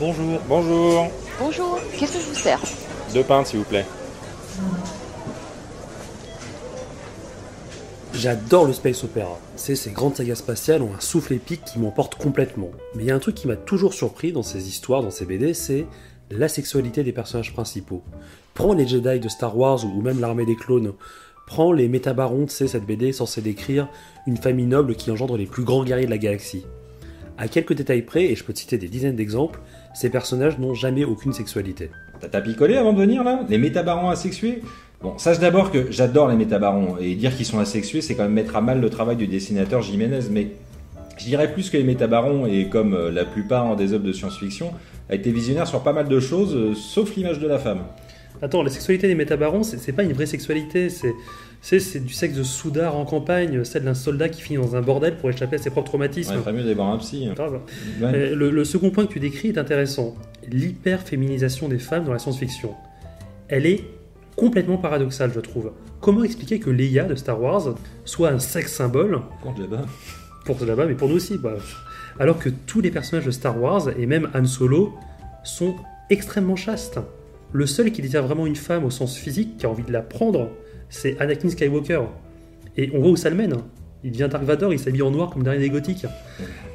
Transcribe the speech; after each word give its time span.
Bonjour. 0.00 0.40
Bonjour. 0.48 1.06
Bonjour, 1.38 1.78
qu'est-ce 1.96 2.14
que 2.14 2.20
je 2.20 2.28
vous 2.28 2.34
sers 2.34 2.60
Deux 3.12 3.22
pintes, 3.22 3.46
s'il 3.46 3.60
vous 3.60 3.64
plaît. 3.64 3.86
J'adore 8.12 8.64
le 8.64 8.72
space 8.72 9.04
opera. 9.04 9.38
C'est 9.54 9.76
ces 9.76 9.90
grandes 9.90 10.16
sagas 10.16 10.36
spatiales 10.36 10.82
ont 10.82 10.94
un 10.94 11.00
souffle 11.00 11.34
épique 11.34 11.64
qui 11.64 11.78
m'emporte 11.78 12.16
complètement. 12.16 12.70
Mais 12.94 13.04
il 13.04 13.06
y 13.06 13.10
a 13.12 13.14
un 13.14 13.20
truc 13.20 13.36
qui 13.36 13.46
m'a 13.46 13.56
toujours 13.56 13.94
surpris 13.94 14.32
dans 14.32 14.42
ces 14.42 14.68
histoires, 14.68 15.02
dans 15.02 15.10
ces 15.10 15.26
BD, 15.26 15.54
c'est 15.54 15.86
la 16.30 16.48
sexualité 16.48 17.04
des 17.04 17.12
personnages 17.12 17.52
principaux. 17.52 18.02
Prends 18.54 18.72
les 18.72 18.88
Jedi 18.88 19.20
de 19.20 19.28
Star 19.28 19.56
Wars 19.56 19.84
ou 19.84 20.00
même 20.00 20.20
l'armée 20.20 20.46
des 20.46 20.56
clones. 20.56 20.92
Prends 21.46 21.72
les 21.72 21.88
métabarons, 21.88 22.48
sais, 22.48 22.66
cette 22.66 22.86
BD 22.86 23.12
censée 23.12 23.42
décrire 23.42 23.88
une 24.26 24.38
famille 24.38 24.66
noble 24.66 24.96
qui 24.96 25.12
engendre 25.12 25.36
les 25.36 25.46
plus 25.46 25.62
grands 25.62 25.84
guerriers 25.84 26.06
de 26.06 26.10
la 26.10 26.18
galaxie. 26.18 26.64
À 27.36 27.48
quelques 27.48 27.74
détails 27.74 28.02
près, 28.02 28.26
et 28.26 28.36
je 28.36 28.44
peux 28.44 28.52
te 28.52 28.60
citer 28.60 28.78
des 28.78 28.88
dizaines 28.88 29.16
d'exemples, 29.16 29.60
ces 29.94 30.10
personnages 30.10 30.58
n'ont 30.58 30.74
jamais 30.74 31.04
aucune 31.04 31.32
sexualité. 31.32 31.90
T'as 32.30 32.40
picolé 32.40 32.76
avant 32.76 32.92
de 32.92 32.98
venir 32.98 33.24
là? 33.24 33.40
Les 33.48 33.58
métabarons 33.58 34.10
asexués? 34.10 34.60
Bon, 35.02 35.18
sache 35.18 35.38
d'abord 35.38 35.70
que 35.70 35.90
j'adore 35.90 36.28
les 36.28 36.36
métabarons, 36.36 36.96
et 36.98 37.14
dire 37.14 37.36
qu'ils 37.36 37.46
sont 37.46 37.58
asexués, 37.58 38.00
c'est 38.00 38.14
quand 38.14 38.22
même 38.22 38.32
mettre 38.32 38.56
à 38.56 38.60
mal 38.60 38.80
le 38.80 38.90
travail 38.90 39.16
du 39.16 39.26
dessinateur 39.26 39.82
Jiménez, 39.82 40.20
mais 40.30 40.48
je 41.18 41.24
dirais 41.24 41.52
plus 41.52 41.70
que 41.70 41.76
les 41.76 41.84
métabarons, 41.84 42.46
et 42.46 42.68
comme 42.68 42.94
euh, 42.94 43.10
la 43.10 43.24
plupart 43.24 43.76
des 43.76 43.92
œuvres 43.92 44.04
de 44.04 44.12
science-fiction, 44.12 44.72
a 45.10 45.14
été 45.14 45.30
visionnaire 45.30 45.66
sur 45.66 45.82
pas 45.82 45.92
mal 45.92 46.08
de 46.08 46.20
choses, 46.20 46.56
euh, 46.56 46.74
sauf 46.74 47.14
l'image 47.16 47.38
de 47.38 47.46
la 47.46 47.58
femme. 47.58 47.80
Attends, 48.42 48.62
la 48.62 48.70
sexualité 48.70 49.06
des 49.06 49.14
métabarons, 49.14 49.62
c'est 49.62 49.78
c'est 49.78 49.92
pas 49.92 50.02
une 50.02 50.12
vraie 50.12 50.26
sexualité, 50.26 50.90
c'est 50.90 51.14
c'est 51.66 51.80
c'est 51.80 52.00
du 52.00 52.12
sexe 52.12 52.34
de 52.36 52.42
soudard 52.42 52.94
en 52.94 53.06
campagne, 53.06 53.64
celle 53.64 53.84
d'un 53.84 53.94
soldat 53.94 54.28
qui 54.28 54.42
finit 54.42 54.58
dans 54.58 54.76
un 54.76 54.82
bordel 54.82 55.16
pour 55.16 55.30
échapper 55.30 55.56
à 55.56 55.58
ses 55.58 55.70
propres 55.70 55.88
traumatismes. 55.88 56.36
Ouais, 56.44 56.52
mieux 56.52 56.60
d'aller 56.62 56.74
voir 56.74 56.88
un 56.92 56.98
psy. 56.98 57.26
hein. 57.26 57.34
Ouais. 57.40 58.10
Euh, 58.14 58.34
Le, 58.36 58.50
le 58.50 58.64
second 58.64 58.90
point 58.90 59.06
que 59.06 59.12
tu 59.14 59.18
décris 59.20 59.48
est 59.48 59.56
intéressant. 59.58 60.14
L'hyperféminisation 60.46 61.68
des 61.68 61.78
femmes 61.78 62.04
dans 62.04 62.12
la 62.12 62.18
science-fiction. 62.18 62.74
Elle 63.48 63.64
est 63.64 63.84
complètement 64.36 64.76
paradoxale, 64.76 65.30
je 65.34 65.40
trouve. 65.40 65.72
Comment 66.00 66.22
expliquer 66.24 66.58
que 66.58 66.68
Leia 66.68 67.04
de 67.04 67.14
Star 67.14 67.40
Wars 67.40 67.74
soit 68.04 68.28
un 68.30 68.38
sexe 68.38 68.72
symbole 68.74 69.20
Compte 69.42 69.58
là-bas. 69.58 69.86
pour 70.44 70.62
là-bas, 70.64 70.84
mais 70.86 70.94
pour 70.94 71.08
nous 71.08 71.16
aussi, 71.16 71.38
bah, 71.38 71.54
alors 72.20 72.38
que 72.38 72.50
tous 72.50 72.82
les 72.82 72.90
personnages 72.90 73.24
de 73.24 73.30
Star 73.30 73.58
Wars 73.58 73.88
et 73.98 74.04
même 74.06 74.28
Han 74.34 74.44
Solo 74.44 74.92
sont 75.44 75.74
extrêmement 76.10 76.56
chastes. 76.56 76.98
Le 77.52 77.66
seul 77.66 77.90
qui 77.92 78.02
désire 78.02 78.22
vraiment 78.26 78.46
une 78.46 78.56
femme 78.56 78.84
au 78.84 78.90
sens 78.90 79.16
physique, 79.16 79.56
qui 79.58 79.64
a 79.66 79.70
envie 79.70 79.84
de 79.84 79.92
la 79.92 80.02
prendre, 80.02 80.50
c'est 80.94 81.20
Anakin 81.20 81.48
Skywalker. 81.48 82.00
Et 82.76 82.90
on 82.94 83.00
voit 83.00 83.10
où 83.10 83.16
ça 83.16 83.30
le 83.30 83.36
mène. 83.36 83.52
hein. 83.54 83.62
Il 84.02 84.10
devient 84.12 84.28
Dark 84.30 84.44
Vador, 84.44 84.72
il 84.72 84.78
s'habille 84.78 85.02
en 85.02 85.10
noir 85.10 85.30
comme 85.30 85.42
dernier 85.42 85.60
des 85.60 85.70
gothiques. 85.70 86.04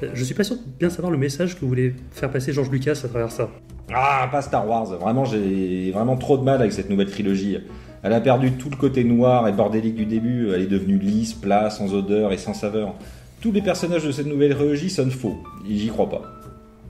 Euh, 0.04 0.08
Je 0.14 0.24
suis 0.24 0.34
pas 0.34 0.44
sûr 0.44 0.56
de 0.56 0.62
bien 0.80 0.90
savoir 0.90 1.12
le 1.12 1.18
message 1.18 1.60
que 1.60 1.66
voulait 1.66 1.94
faire 2.12 2.32
passer 2.32 2.54
George 2.54 2.72
Lucas 2.72 3.00
à 3.04 3.08
travers 3.08 3.32
ça. 3.32 3.50
Ah, 3.94 4.28
pas 4.32 4.42
Star 4.42 4.68
Wars. 4.68 4.86
Vraiment, 4.98 5.26
j'ai 5.26 5.92
vraiment 5.92 6.18
trop 6.18 6.38
de 6.38 6.44
mal 6.44 6.60
avec 6.60 6.72
cette 6.72 6.90
nouvelle 6.90 7.10
trilogie. 7.10 7.58
Elle 8.02 8.14
a 8.14 8.22
perdu 8.22 8.54
tout 8.54 8.70
le 8.70 8.78
côté 8.78 9.04
noir 9.04 9.48
et 9.48 9.52
bordélique 9.52 9.96
du 9.96 10.06
début. 10.06 10.50
Elle 10.54 10.62
est 10.64 10.68
devenue 10.68 10.98
lisse, 10.98 11.34
plat, 11.34 11.70
sans 11.70 11.94
odeur 11.94 12.32
et 12.32 12.38
sans 12.38 12.54
saveur. 12.54 12.96
Tous 13.42 13.52
les 13.52 13.62
personnages 13.62 14.06
de 14.06 14.12
cette 14.12 14.26
nouvelle 14.28 14.56
trilogie 14.56 14.90
sonnent 14.90 15.12
faux. 15.12 15.38
J'y 15.70 15.88
crois 15.90 16.10
pas. 16.10 16.22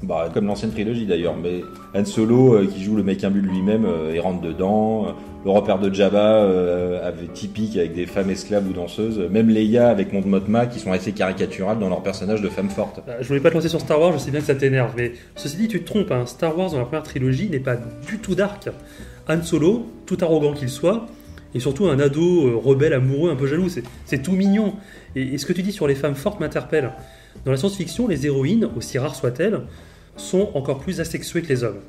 Bah, 0.02 0.30
comme 0.34 0.46
l'ancienne 0.46 0.72
trilogie 0.72 1.06
d'ailleurs. 1.06 1.36
Mais 1.36 1.62
Han 1.94 2.06
Solo, 2.06 2.54
euh, 2.56 2.66
qui 2.68 2.82
joue 2.84 2.96
le 2.96 3.04
mec 3.04 3.22
imbu 3.24 3.42
de 3.42 3.48
lui-même, 3.48 3.86
euh, 3.86 4.12
il 4.14 4.20
rentre 4.22 4.42
dedans. 4.42 5.08
Euh, 5.08 5.12
Le 5.46 5.52
repère 5.52 5.80
de 5.80 5.94
Jabba, 5.94 6.44
euh, 6.44 7.12
typique 7.34 7.78
avec 7.78 7.94
des 7.94 8.06
femmes 8.06 8.30
esclaves 8.30 8.68
ou 8.70 8.74
danseuses. 8.74 9.20
Même 9.32 9.50
Leia 9.50 9.88
avec 9.90 10.12
Mon 10.12 10.22
Mothma, 10.26 10.66
qui 10.68 10.80
sont 10.80 10.92
assez 10.92 11.14
caricaturales 11.14 11.80
dans 11.80 11.88
leur 11.90 12.04
personnage 12.04 12.42
de 12.42 12.50
femme 12.50 12.70
forte. 12.70 13.00
Je 13.22 13.28
voulais 13.28 13.40
pas 13.40 13.50
te 13.50 13.56
lancer 13.56 13.70
sur 13.70 13.80
Star 13.80 14.00
Wars, 14.02 14.12
je 14.14 14.18
sais 14.18 14.32
bien 14.32 14.42
que 14.42 14.46
ça 14.46 14.56
t'énerve, 14.56 14.92
mais 14.98 15.14
ceci 15.38 15.56
dit, 15.56 15.68
tu 15.70 15.82
te 15.82 15.86
trompes. 15.86 16.12
hein. 16.12 16.26
Star 16.26 16.58
Wars 16.58 16.72
dans 16.72 16.78
la 16.80 16.84
première 16.86 17.04
trilogie 17.04 17.50
n'est 17.50 17.60
pas 17.60 17.78
du 17.78 18.18
tout 18.20 18.36
dark. 18.36 18.68
Han 19.30 19.42
Solo, 19.44 19.86
tout 20.06 20.18
arrogant 20.22 20.52
qu'il 20.54 20.68
soit, 20.70 21.06
et 21.56 21.60
surtout 21.62 21.88
un 21.88 22.00
ado 22.00 22.60
rebelle, 22.60 22.92
amoureux, 22.94 23.32
un 23.32 23.36
peu 23.38 23.48
jaloux, 23.48 23.70
c'est- 23.70 24.18
tout 24.22 24.34
mignon. 24.34 24.74
Et, 25.16 25.22
et 25.22 25.38
ce 25.38 25.46
que 25.46 25.54
tu 25.54 25.62
dis 25.64 25.72
sur 25.72 25.88
les 25.88 25.96
femmes 25.96 26.16
fortes 26.16 26.40
m'interpelle. 26.42 26.92
Dans 27.46 27.52
la 27.52 27.58
science-fiction, 27.58 28.08
les 28.10 28.26
héroïnes, 28.26 28.68
aussi 28.76 28.98
rares 29.00 29.16
soient-elles, 29.16 29.62
sont 30.20 30.50
encore 30.54 30.80
plus 30.80 31.00
asexuées 31.02 31.42
que 31.42 31.50
les 31.50 31.64
hommes. 31.64 31.80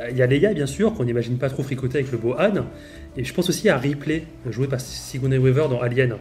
Euh, 0.00 0.08
Il 0.10 0.16
y 0.16 0.22
a 0.22 0.26
Leia, 0.26 0.52
bien 0.52 0.66
sûr, 0.66 0.94
qu'on 0.94 1.04
n'imagine 1.04 1.38
pas 1.38 1.50
trop 1.50 1.62
fricoter 1.62 1.98
avec 1.98 2.12
le 2.12 2.18
beau 2.18 2.34
Han, 2.38 2.64
et 3.16 3.24
je 3.24 3.32
pense 3.34 3.48
aussi 3.48 3.68
à 3.68 3.76
Ripley, 3.76 4.24
jouée 4.50 4.68
par 4.68 4.80
Sigourney 4.80 5.38
Weaver 5.38 5.68
dans 5.70 5.80
Alien. 5.80 6.16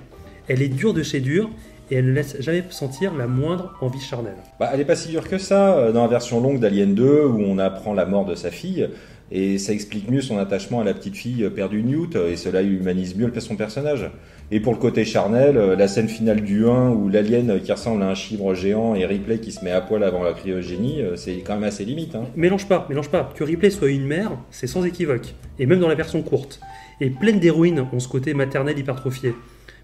Elle 0.48 0.62
est 0.62 0.70
dure 0.70 0.94
de 0.94 1.04
chez 1.04 1.20
dure, 1.20 1.50
et 1.90 1.96
elle 1.96 2.06
ne 2.06 2.12
laisse 2.12 2.38
jamais 2.40 2.64
sentir 2.70 3.16
la 3.16 3.28
moindre 3.28 3.74
envie 3.82 4.00
charnelle. 4.00 4.38
Bah, 4.60 4.70
elle 4.74 4.82
est 4.82 4.86
pas 4.86 4.96
si 4.96 5.10
dure 5.10 5.28
que 5.28 5.38
ça 5.38 5.78
euh, 5.78 5.92
dans 5.92 6.02
la 6.02 6.08
version 6.08 6.42
longue 6.42 6.60
d'Alien 6.60 6.94
2 6.94 7.26
où 7.26 7.42
on 7.42 7.58
apprend 7.60 7.94
la 7.94 8.06
mort 8.06 8.26
de 8.26 8.36
sa 8.36 8.52
fille 8.52 8.90
et 9.32 9.58
ça 9.58 9.74
explique 9.74 10.10
mieux 10.10 10.22
son 10.22 10.38
attachement 10.38 10.82
à 10.82 10.84
la 10.84 10.94
petite 10.94 11.16
fille 11.16 11.44
euh, 11.44 11.50
perdue 11.50 11.84
Newt 11.84 12.16
euh, 12.16 12.32
et 12.32 12.36
cela 12.36 12.62
humanise 12.62 13.16
mieux 13.16 13.32
son 13.40 13.56
personnage. 13.56 14.10
Et 14.50 14.62
pour 14.62 14.72
le 14.72 14.80
côté 14.80 15.04
charnel, 15.04 15.58
euh, 15.58 15.76
la 15.76 15.90
scène 15.90 16.08
finale 16.08 16.40
du 16.40 16.66
1 16.66 16.92
où 16.92 17.10
l'alien 17.10 17.50
euh, 17.50 17.60
qui 17.60 17.70
ressemble 17.70 18.02
à 18.02 18.10
un 18.10 18.16
chibre 18.16 18.54
géant 18.54 18.96
et 18.96 19.06
Ripley 19.06 19.40
qui 19.40 19.52
se 19.52 19.64
met 19.64 19.72
à 19.72 19.82
poil 19.82 20.04
avant 20.06 20.24
la 20.24 20.32
cryogénie, 20.32 21.02
euh, 21.02 21.18
c'est 21.18 21.40
quand 21.40 21.56
même 21.56 21.66
assez 21.66 21.84
limite. 21.84 22.16
Hein. 22.16 22.24
Mélange 22.38 22.66
pas, 22.66 22.86
mélange 22.88 23.10
pas. 23.10 23.30
Que 23.36 23.44
Ripley 23.44 23.70
soit 23.70 23.90
une 23.90 24.06
mère, 24.06 24.32
c'est 24.50 24.68
sans 24.68 24.86
équivoque. 24.86 25.34
Et 25.60 25.66
même 25.66 25.82
dans 25.82 25.90
la 25.90 25.96
version 25.96 26.22
courte. 26.22 26.62
Et 27.02 27.10
pleine 27.10 27.40
d'héroïnes 27.40 27.86
ont 27.92 28.00
ce 28.00 28.08
côté 28.08 28.34
maternel 28.34 28.80
hypertrophié. 28.80 29.34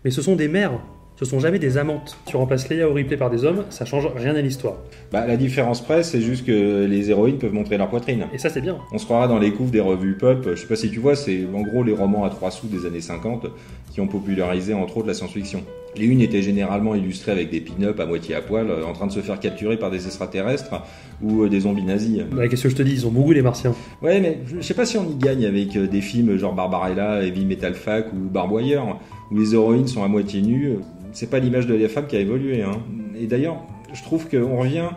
Mais 0.06 0.12
ce 0.12 0.22
sont 0.22 0.38
des 0.38 0.48
mères, 0.48 0.80
ce 1.16 1.26
sont 1.26 1.40
jamais 1.40 1.60
des 1.60 1.78
amantes. 1.78 2.18
Tu 2.26 2.38
remplaces 2.38 2.70
Leia 2.70 2.90
ou 2.90 2.94
Ripley 2.94 3.18
par 3.18 3.30
des 3.30 3.46
hommes, 3.46 3.66
ça 3.70 3.86
change 3.86 4.08
rien 4.16 4.36
à 4.36 4.42
l'histoire. 4.42 4.78
Bah, 5.12 5.26
la 5.28 5.38
différence 5.38 5.82
près, 5.82 6.04
c'est 6.04 6.22
juste 6.22 6.46
que 6.46 6.86
les 6.86 7.12
héroïnes 7.12 7.38
peuvent 7.38 7.54
montrer 7.54 7.78
leur 7.78 7.90
poitrine. 7.90 8.26
Et 8.34 8.38
ça 8.38 8.50
c'est 8.50 8.62
bien. 8.62 8.78
On 8.92 8.98
se 8.98 9.06
croira 9.06 9.28
dans 9.28 9.40
les 9.40 9.52
couves 9.52 9.72
des 9.72 9.80
revues 9.80 10.18
pulp. 10.18 10.50
Je 10.50 10.56
sais 10.56 10.68
pas 10.68 10.76
si 10.76 10.90
tu 10.90 11.00
vois, 11.00 11.16
c'est 11.16 11.46
en 11.54 11.62
gros 11.62 11.84
les 11.84 11.94
romans 11.94 12.24
à 12.26 12.30
trois 12.30 12.52
sous 12.52 12.68
des 12.68 12.86
années 12.86 13.02
50 13.02 13.48
qui 13.92 14.02
ont 14.02 14.08
popularisé 14.08 14.74
entre 14.74 14.98
autres 14.98 15.08
la 15.08 15.14
science-fiction. 15.14 15.64
Les 15.96 16.06
unes 16.06 16.22
étaient 16.22 16.42
généralement 16.42 16.96
illustrées 16.96 17.32
avec 17.32 17.52
des 17.52 17.62
pin-up 17.62 18.00
à 18.00 18.06
moitié 18.06 18.36
à 18.36 18.42
poil, 18.42 18.70
euh, 18.70 18.86
en 18.86 18.94
train 18.94 19.08
de 19.08 19.12
se 19.12 19.20
faire 19.20 19.40
capturer 19.40 19.78
par 19.78 19.92
des 19.92 20.06
extraterrestres 20.06 20.82
ou 21.22 21.44
euh, 21.44 21.50
des 21.50 21.62
zombies 21.62 21.84
nazis. 21.84 22.22
Bah, 22.32 22.48
Qu'est-ce 22.48 22.64
que 22.64 22.70
je 22.70 22.76
te 22.76 22.82
dis, 22.82 22.94
ils 22.94 23.08
ont 23.08 23.12
beaucoup 23.12 23.32
les 23.32 23.42
martiens. 23.42 23.76
Ouais, 24.02 24.20
mais 24.20 24.40
je 24.48 24.62
sais 24.62 24.74
pas 24.74 24.86
si 24.86 24.98
on 24.98 25.08
y 25.10 25.16
gagne 25.16 25.46
avec 25.46 25.76
euh, 25.76 25.88
des 25.88 26.02
films 26.02 26.38
genre 26.38 26.54
Barbarella, 26.54 27.24
Heavy 27.24 27.46
Metal 27.46 27.76
Fac 27.76 28.12
ou 28.14 28.30
Barbwire, 28.30 28.98
où 29.32 29.38
les 29.38 29.54
héroïnes 29.54 29.88
sont 29.88 30.04
à 30.04 30.08
moitié 30.08 30.42
nues. 30.42 30.78
C'est 31.12 31.30
pas 31.30 31.40
l'image 31.40 31.68
de 31.68 31.76
la 31.76 31.90
femme 31.90 32.08
qui 32.08 32.16
a 32.16 32.20
évolué. 32.20 32.64
Hein. 32.64 32.80
Et 33.20 33.28
d'ailleurs, 33.28 33.58
je 33.94 34.02
trouve 34.02 34.28
qu'on 34.28 34.58
revient 34.58 34.90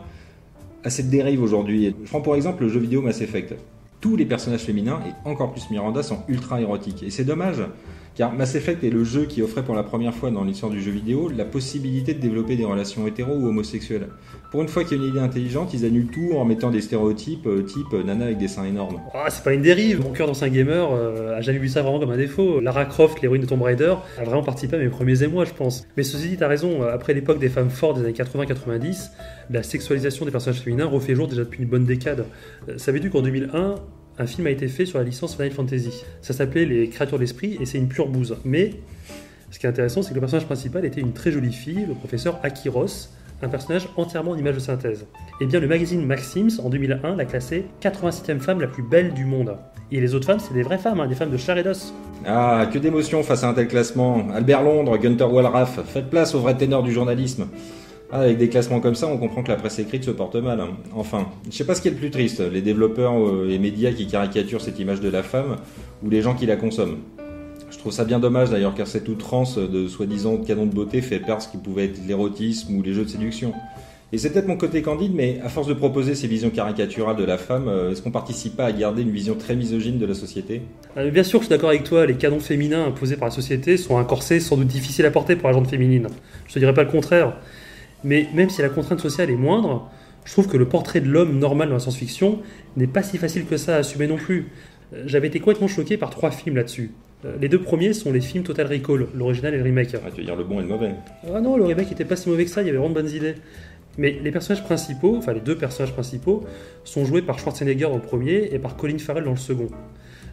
à 0.82 0.90
cette 0.90 1.10
dérive 1.10 1.42
aujourd'hui. 1.42 1.94
Je 2.04 2.08
prends 2.08 2.22
pour 2.22 2.36
exemple 2.36 2.62
le 2.62 2.70
jeu 2.70 2.80
vidéo 2.80 3.02
Mass 3.02 3.20
Effect. 3.20 3.54
Tous 4.00 4.16
les 4.16 4.24
personnages 4.24 4.60
féminins, 4.60 5.00
et 5.06 5.28
encore 5.28 5.52
plus 5.52 5.68
Miranda, 5.70 6.02
sont 6.02 6.20
ultra 6.28 6.60
érotiques. 6.60 7.02
Et 7.02 7.10
c'est 7.10 7.24
dommage, 7.24 7.62
car 8.16 8.32
Mass 8.32 8.54
Effect 8.54 8.82
est 8.82 8.90
le 8.90 9.04
jeu 9.04 9.26
qui 9.26 9.42
offrait 9.42 9.62
pour 9.62 9.74
la 9.74 9.82
première 9.82 10.14
fois 10.14 10.30
dans 10.30 10.42
l'histoire 10.42 10.72
du 10.72 10.80
jeu 10.80 10.90
vidéo 10.90 11.28
la 11.28 11.44
possibilité 11.44 12.14
de 12.14 12.20
développer 12.20 12.56
des 12.56 12.64
relations 12.64 13.06
hétéro 13.06 13.34
ou 13.34 13.46
homosexuelles. 13.46 14.08
Pour 14.50 14.62
une 14.62 14.68
fois 14.68 14.84
qu'il 14.84 14.96
y 14.96 15.00
a 15.00 15.04
une 15.04 15.10
idée 15.10 15.20
intelligente, 15.20 15.74
ils 15.74 15.84
annulent 15.84 16.10
tout 16.10 16.32
en 16.34 16.46
mettant 16.46 16.70
des 16.70 16.80
stéréotypes 16.80 17.46
euh, 17.46 17.62
type 17.62 17.92
euh, 17.92 18.02
nana 18.02 18.24
avec 18.24 18.38
des 18.38 18.48
seins 18.48 18.64
énormes. 18.64 19.00
Ah, 19.12 19.26
c'est 19.28 19.44
pas 19.44 19.52
une 19.52 19.60
dérive, 19.60 20.00
mon 20.02 20.12
cœur 20.12 20.26
d'ancien 20.26 20.48
gamer 20.48 20.88
euh, 20.92 21.36
a 21.36 21.42
jamais 21.42 21.58
vu 21.58 21.68
ça 21.68 21.82
vraiment 21.82 22.00
comme 22.00 22.10
un 22.10 22.16
défaut. 22.16 22.60
Lara 22.60 22.86
Croft, 22.86 23.20
l'héroïne 23.20 23.42
de 23.42 23.46
Tomb 23.46 23.60
Raider, 23.60 23.94
a 24.18 24.24
vraiment 24.24 24.42
participé 24.42 24.76
à 24.76 24.78
mes 24.78 24.88
premiers 24.88 25.22
émois, 25.22 25.44
je 25.44 25.52
pense. 25.52 25.86
Mais 25.98 26.02
ceci 26.02 26.30
dit, 26.30 26.36
t'as 26.38 26.48
raison, 26.48 26.82
après 26.82 27.12
l'époque 27.12 27.38
des 27.38 27.50
femmes 27.50 27.70
fortes 27.70 27.98
des 27.98 28.04
années 28.04 28.14
80-90, 28.14 29.10
la 29.50 29.62
sexualisation 29.62 30.24
des 30.24 30.30
personnages 30.30 30.60
féminins 30.60 30.86
refait 30.86 31.14
jour 31.14 31.28
déjà 31.28 31.44
depuis 31.44 31.62
une 31.62 31.68
bonne 31.68 31.84
décade. 31.84 32.24
Savais-tu 32.78 33.10
qu'en 33.10 33.22
2001, 33.22 33.74
un 34.18 34.26
film 34.26 34.46
a 34.46 34.50
été 34.50 34.68
fait 34.68 34.86
sur 34.86 34.98
la 34.98 35.04
licence 35.04 35.34
Final 35.34 35.52
Fantasy 35.52 36.02
Ça 36.22 36.32
s'appelait 36.32 36.64
Les 36.64 36.88
créatures 36.88 37.18
d'esprit 37.18 37.56
et 37.60 37.66
c'est 37.66 37.78
une 37.78 37.88
pure 37.88 38.08
bouse. 38.08 38.36
Mais 38.44 38.74
ce 39.50 39.58
qui 39.58 39.66
est 39.66 39.68
intéressant, 39.68 40.02
c'est 40.02 40.10
que 40.10 40.14
le 40.14 40.20
personnage 40.20 40.46
principal 40.46 40.84
était 40.84 41.00
une 41.00 41.12
très 41.12 41.30
jolie 41.30 41.52
fille, 41.52 41.84
le 41.86 41.94
professeur 41.94 42.40
Akiros, 42.42 43.10
un 43.42 43.48
personnage 43.48 43.88
entièrement 43.96 44.32
en 44.32 44.38
image 44.38 44.54
de 44.54 44.60
synthèse. 44.60 45.06
Eh 45.40 45.46
bien, 45.46 45.60
le 45.60 45.68
magazine 45.68 46.04
Maxims, 46.04 46.60
en 46.62 46.70
2001, 46.70 47.16
l'a 47.16 47.24
classée 47.26 47.66
86e 47.82 48.40
femme 48.40 48.60
la 48.60 48.66
plus 48.66 48.82
belle 48.82 49.12
du 49.12 49.24
monde. 49.24 49.56
Et 49.92 50.00
les 50.00 50.14
autres 50.14 50.26
femmes, 50.26 50.40
c'est 50.40 50.54
des 50.54 50.62
vraies 50.62 50.78
femmes, 50.78 51.00
hein, 51.00 51.06
des 51.06 51.14
femmes 51.14 51.30
de 51.30 51.36
chair 51.36 51.56
et 51.58 51.62
d'os. 51.62 51.94
Ah, 52.26 52.68
que 52.72 52.78
d'émotion 52.78 53.22
face 53.22 53.44
à 53.44 53.48
un 53.48 53.54
tel 53.54 53.68
classement. 53.68 54.26
Albert 54.34 54.62
Londres, 54.62 54.96
Gunter 54.96 55.24
Wallraff, 55.24 55.78
faites 55.86 56.10
place 56.10 56.34
au 56.34 56.40
vrai 56.40 56.56
ténor 56.56 56.82
du 56.82 56.92
journalisme. 56.92 57.46
Ah, 58.12 58.20
avec 58.20 58.38
des 58.38 58.48
classements 58.48 58.80
comme 58.80 58.94
ça, 58.94 59.08
on 59.08 59.18
comprend 59.18 59.42
que 59.42 59.48
la 59.48 59.56
presse 59.56 59.80
écrite 59.80 60.04
se 60.04 60.12
porte 60.12 60.36
mal. 60.36 60.60
hein. 60.60 60.76
Enfin, 60.94 61.26
je 61.50 61.56
sais 61.56 61.64
pas 61.64 61.74
ce 61.74 61.82
qui 61.82 61.88
est 61.88 61.90
le 61.90 61.96
plus 61.96 62.10
triste, 62.10 62.40
les 62.40 62.62
développeurs 62.62 63.18
euh, 63.18 63.50
et 63.50 63.58
médias 63.58 63.92
qui 63.92 64.06
caricaturent 64.06 64.60
cette 64.60 64.78
image 64.78 65.00
de 65.00 65.08
la 65.08 65.24
femme, 65.24 65.56
ou 66.04 66.10
les 66.10 66.22
gens 66.22 66.34
qui 66.34 66.46
la 66.46 66.56
consomment. 66.56 66.98
Je 67.68 67.78
trouve 67.78 67.92
ça 67.92 68.04
bien 68.04 68.20
dommage 68.20 68.50
d'ailleurs, 68.50 68.74
car 68.74 68.86
cette 68.86 69.08
outrance 69.08 69.58
de 69.58 69.88
soi-disant 69.88 70.36
canon 70.36 70.66
de 70.66 70.72
beauté 70.72 71.02
fait 71.02 71.18
perdre 71.18 71.42
ce 71.42 71.48
qui 71.48 71.56
pouvait 71.56 71.86
être 71.86 71.98
l'érotisme 72.06 72.76
ou 72.76 72.82
les 72.82 72.92
jeux 72.92 73.04
de 73.04 73.08
séduction. 73.08 73.52
Et 74.12 74.18
c'est 74.18 74.30
peut-être 74.30 74.46
mon 74.46 74.56
côté 74.56 74.82
candide, 74.82 75.12
mais 75.12 75.40
à 75.44 75.48
force 75.48 75.66
de 75.66 75.74
proposer 75.74 76.14
ces 76.14 76.28
visions 76.28 76.50
caricaturales 76.50 77.16
de 77.16 77.24
la 77.24 77.38
femme, 77.38 77.66
euh, 77.66 77.90
est-ce 77.90 78.02
qu'on 78.02 78.12
participe 78.12 78.56
pas 78.56 78.66
à 78.66 78.72
garder 78.72 79.02
une 79.02 79.10
vision 79.10 79.34
très 79.34 79.56
misogyne 79.56 79.98
de 79.98 80.06
la 80.06 80.14
société? 80.14 80.62
Euh, 80.96 81.10
bien 81.10 81.24
sûr, 81.24 81.40
je 81.40 81.46
suis 81.46 81.50
d'accord 81.50 81.70
avec 81.70 81.82
toi, 81.82 82.06
les 82.06 82.14
canons 82.14 82.38
féminins 82.38 82.86
imposés 82.86 83.16
par 83.16 83.26
la 83.26 83.34
société 83.34 83.76
sont 83.76 83.98
un 83.98 84.04
corset 84.04 84.38
sans 84.38 84.56
doute 84.56 84.68
difficile 84.68 85.06
à 85.06 85.10
porter 85.10 85.34
pour 85.34 85.48
la 85.48 85.54
gente 85.54 85.66
féminine. 85.66 86.06
Je 86.46 86.54
te 86.54 86.60
dirais 86.60 86.72
pas 86.72 86.84
le 86.84 86.90
contraire. 86.90 87.36
Mais 88.04 88.28
même 88.34 88.50
si 88.50 88.62
la 88.62 88.68
contrainte 88.68 89.00
sociale 89.00 89.30
est 89.30 89.36
moindre, 89.36 89.88
Je 90.26 90.32
trouve 90.32 90.48
que 90.48 90.56
le 90.56 90.66
portrait 90.66 91.00
de 91.00 91.08
l'homme 91.08 91.38
normal 91.38 91.68
dans 91.68 91.74
la 91.74 91.80
science-fiction 91.80 92.40
n'est 92.76 92.88
pas 92.88 93.04
si 93.04 93.16
facile 93.16 93.46
que 93.46 93.56
ça 93.56 93.76
à 93.76 93.78
assumer 93.78 94.08
non 94.08 94.16
plus. 94.16 94.48
Euh, 94.92 95.04
J'avais 95.06 95.28
été 95.28 95.38
complètement 95.38 95.68
choqué 95.68 95.96
par 95.96 96.10
trois 96.10 96.32
films 96.32 96.56
là-dessus. 96.56 96.90
Euh, 97.24 97.36
Les 97.40 97.48
deux 97.48 97.60
premiers 97.60 97.92
sont 97.92 98.10
les 98.12 98.20
films 98.20 98.42
Total 98.42 98.66
Recall, 98.66 99.06
l'original 99.14 99.54
et 99.54 99.58
le 99.58 99.62
remake. 99.62 99.90
Ah, 99.94 100.10
tu 100.12 100.20
veux 100.22 100.26
dire 100.26 100.34
le 100.34 100.42
bon 100.42 100.58
et 100.58 100.62
le 100.62 100.68
mauvais. 100.68 100.90
Ah 101.32 101.40
non, 101.40 101.56
le 101.56 101.64
remake 101.64 101.92
était 101.92 102.04
pas 102.04 102.16
si 102.16 102.28
mauvais 102.28 102.44
que 102.44 102.50
ça, 102.50 102.62
il 102.62 102.66
y 102.66 102.70
avait 102.70 102.78
vraiment 102.78 102.92
de 102.92 103.00
bonnes 103.00 103.10
idées. 103.10 103.36
Mais 103.98 104.18
les 104.20 104.32
personnages 104.32 104.64
principaux, 104.64 105.14
enfin 105.16 105.32
les 105.32 105.40
deux 105.40 105.56
personnages 105.56 105.92
principaux, 105.92 106.44
sont 106.82 107.04
joués 107.04 107.22
par 107.22 107.38
Schwarzenegger 107.38 107.84
dans 107.86 107.94
le 107.94 108.02
premier 108.02 108.48
et 108.52 108.58
par 108.58 108.76
Colin 108.76 108.98
Farrell 108.98 109.24
dans 109.24 109.30
le 109.30 109.36
second. 109.36 109.68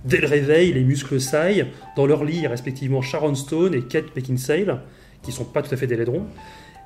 Dès 0.05 0.17
le 0.17 0.27
réveil, 0.27 0.73
les 0.73 0.83
muscles 0.83 1.21
saillent. 1.21 1.67
Dans 1.95 2.07
leur 2.07 2.25
lit, 2.25 2.47
respectivement 2.47 3.03
Sharon 3.03 3.35
Stone 3.35 3.75
et 3.75 3.83
Kate 3.83 4.13
Beckinsale, 4.15 4.81
qui 5.21 5.31
sont 5.31 5.45
pas 5.45 5.61
tout 5.61 5.71
à 5.73 5.77
fait 5.77 5.87
des 5.87 5.95
laidrons. 5.95 6.25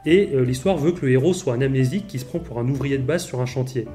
Et 0.07 0.29
euh, 0.33 0.45
l'histoire 0.45 0.77
veut 0.77 0.93
que 0.93 1.05
le 1.05 1.11
héros 1.11 1.33
soit 1.33 1.53
un 1.53 1.59
amnésique 1.59 2.07
qui 2.07 2.17
se 2.17 2.23
prend 2.23 2.39
pour 2.39 2.59
un 2.59 2.69
ouvrier 2.69 2.97
de 2.97 3.03
base 3.03 3.25
sur 3.25 3.41
un 3.41 3.45
chantier. 3.45 3.85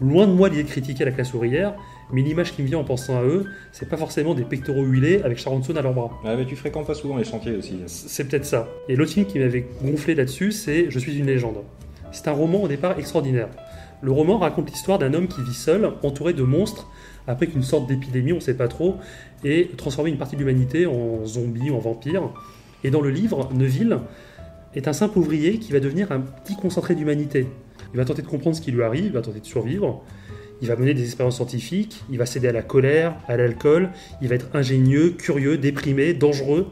Loin 0.00 0.28
de 0.28 0.32
moi 0.32 0.48
l'idée 0.48 0.62
de 0.62 0.68
critiquer 0.68 1.04
la 1.04 1.10
classe 1.10 1.34
ouvrière, 1.34 1.74
mais 2.12 2.22
l'image 2.22 2.52
qui 2.54 2.62
me 2.62 2.68
vient 2.68 2.78
en 2.78 2.84
pensant 2.84 3.18
à 3.18 3.24
eux, 3.24 3.46
c'est 3.72 3.88
pas 3.88 3.96
forcément 3.96 4.34
des 4.34 4.44
pectoraux 4.44 4.84
huilés 4.84 5.20
avec 5.24 5.38
Sharon 5.38 5.60
Stone 5.60 5.78
à 5.78 5.82
leurs 5.82 5.94
bras. 5.94 6.10
Ah, 6.24 6.36
mais 6.36 6.46
tu 6.46 6.54
fréquentes 6.54 6.86
pas 6.86 6.94
souvent 6.94 7.16
les 7.16 7.24
chantiers 7.24 7.56
aussi. 7.56 7.74
C'est 7.86 8.28
peut-être 8.28 8.44
ça. 8.44 8.68
Et 8.88 8.94
l'autre 8.94 9.10
film 9.10 9.26
qui 9.26 9.40
m'avait 9.40 9.66
gonflé 9.82 10.14
là-dessus, 10.14 10.52
c'est 10.52 10.86
Je 10.90 10.98
suis 11.00 11.18
une 11.18 11.26
légende. 11.26 11.56
C'est 12.12 12.28
un 12.28 12.32
roman 12.32 12.62
au 12.62 12.68
départ 12.68 12.96
extraordinaire. 12.96 13.48
Le 14.00 14.12
roman 14.12 14.38
raconte 14.38 14.70
l'histoire 14.70 15.00
d'un 15.00 15.12
homme 15.12 15.26
qui 15.26 15.42
vit 15.42 15.54
seul, 15.54 15.90
entouré 16.04 16.34
de 16.34 16.44
monstres, 16.44 16.88
après 17.26 17.48
qu'une 17.48 17.64
sorte 17.64 17.88
d'épidémie, 17.88 18.32
on 18.32 18.38
sait 18.40 18.56
pas 18.56 18.68
trop, 18.68 18.94
ait 19.44 19.70
transformé 19.76 20.10
une 20.10 20.18
partie 20.18 20.36
de 20.36 20.40
l'humanité 20.40 20.86
en 20.86 21.26
zombie 21.26 21.70
ou 21.70 21.74
en 21.74 21.80
vampire. 21.80 22.30
Et 22.84 22.90
dans 22.90 23.00
le 23.00 23.10
livre, 23.10 23.48
Neville 23.52 23.98
est 24.74 24.88
un 24.88 24.92
simple 24.92 25.18
ouvrier 25.18 25.58
qui 25.58 25.72
va 25.72 25.80
devenir 25.80 26.12
un 26.12 26.20
petit 26.20 26.56
concentré 26.56 26.94
d'humanité. 26.94 27.46
Il 27.92 27.96
va 27.98 28.04
tenter 28.04 28.22
de 28.22 28.26
comprendre 28.26 28.56
ce 28.56 28.62
qui 28.62 28.72
lui 28.72 28.82
arrive, 28.82 29.04
il 29.06 29.12
va 29.12 29.20
tenter 29.20 29.40
de 29.40 29.46
survivre, 29.46 30.02
il 30.62 30.68
va 30.68 30.76
mener 30.76 30.94
des 30.94 31.02
expériences 31.02 31.36
scientifiques, 31.36 32.04
il 32.10 32.18
va 32.18 32.26
céder 32.26 32.48
à 32.48 32.52
la 32.52 32.62
colère, 32.62 33.16
à 33.28 33.36
l'alcool, 33.36 33.90
il 34.22 34.28
va 34.28 34.36
être 34.36 34.46
ingénieux, 34.54 35.10
curieux, 35.10 35.58
déprimé, 35.58 36.14
dangereux. 36.14 36.68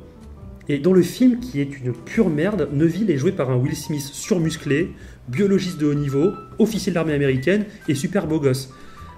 Et 0.69 0.79
dans 0.79 0.93
le 0.93 1.02
film, 1.02 1.41
qui 1.41 1.61
est 1.61 1.79
une 1.79 1.93
pure 1.93 2.31
merde, 2.31 2.69
Neville 2.73 3.11
est 3.11 3.19
joué 3.19 3.32
par 3.32 3.50
un 3.50 3.56
Will 3.56 3.75
Smith 3.75 4.00
surmusclé, 4.00 4.93
biologiste 5.29 5.79
de 5.79 5.87
haut 5.87 5.94
niveau, 5.94 6.31
officier 6.58 6.93
de 6.93 6.94
l'armée 6.94 7.14
américaine 7.14 7.64
et 7.88 7.94
super 7.94 8.26
beau 8.26 8.38
gosse. 8.38 8.73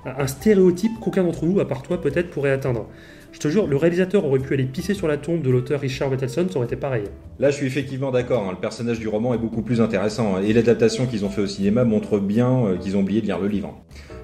Un 0.05 0.27
stéréotype 0.27 0.99
qu'aucun 1.01 1.23
d'entre 1.23 1.45
nous, 1.45 1.61
à 1.61 1.69
part 1.69 1.83
toi 1.83 2.01
peut-être, 2.01 2.31
pourrait 2.31 2.51
atteindre. 2.51 2.89
Je 3.33 3.39
te 3.39 3.49
jure, 3.49 3.67
le 3.67 3.77
réalisateur 3.77 4.25
aurait 4.27 4.39
pu 4.39 4.53
aller 4.55 4.65
pisser 4.65 4.93
sur 4.93 5.09
la 5.09 5.17
tombe 5.17 5.41
de 5.43 5.51
l'auteur 5.51 5.81
Richard 5.81 6.11
Matheson, 6.11 6.47
ça 6.51 6.57
aurait 6.59 6.67
été 6.67 6.77
pareil. 6.77 7.05
Là, 7.39 7.51
je 7.51 7.57
suis 7.57 7.67
effectivement 7.67 8.11
d'accord. 8.11 8.45
hein, 8.47 8.51
Le 8.53 8.61
personnage 8.61 9.01
du 9.01 9.09
roman 9.09 9.33
est 9.33 9.39
beaucoup 9.39 9.63
plus 9.63 9.81
intéressant. 9.81 10.37
hein, 10.37 10.43
Et 10.47 10.53
l'adaptation 10.53 11.07
qu'ils 11.07 11.25
ont 11.25 11.31
fait 11.31 11.41
au 11.41 11.47
cinéma 11.47 11.85
montre 11.85 12.19
bien 12.19 12.67
euh, 12.67 12.77
qu'ils 12.77 12.97
ont 12.97 13.01
oublié 13.01 13.21
de 13.23 13.27
lire 13.27 13.39
le 13.41 13.49
livre. 13.49 13.83